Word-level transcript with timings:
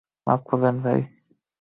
মাফ 0.27 0.41
করবেন 0.45 0.75
ভাই। 0.83 0.99